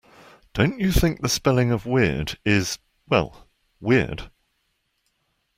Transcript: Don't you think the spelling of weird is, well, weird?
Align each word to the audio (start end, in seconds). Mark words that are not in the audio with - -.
Don't 0.53 0.79
you 0.79 0.91
think 0.91 1.21
the 1.21 1.29
spelling 1.29 1.71
of 1.71 1.85
weird 1.85 2.39
is, 2.43 2.79
well, 3.07 3.47
weird? 3.79 4.31